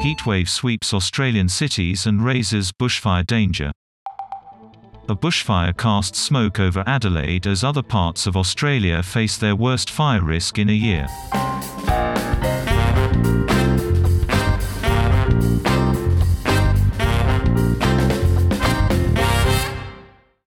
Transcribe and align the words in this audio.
Heatwave 0.00 0.48
sweeps 0.48 0.94
Australian 0.94 1.48
cities 1.48 2.06
and 2.06 2.24
raises 2.24 2.70
bushfire 2.70 3.26
danger. 3.26 3.72
A 5.08 5.16
bushfire 5.16 5.76
casts 5.76 6.20
smoke 6.20 6.60
over 6.60 6.84
Adelaide 6.86 7.48
as 7.48 7.64
other 7.64 7.82
parts 7.82 8.28
of 8.28 8.36
Australia 8.36 9.02
face 9.02 9.36
their 9.36 9.56
worst 9.56 9.90
fire 9.90 10.22
risk 10.22 10.58
in 10.58 10.68
a 10.68 10.72
year. 10.72 11.08